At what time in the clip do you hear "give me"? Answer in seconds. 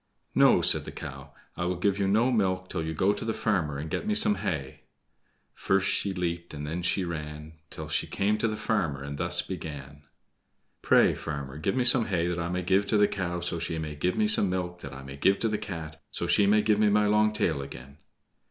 11.59-11.83, 13.93-14.27, 16.63-16.89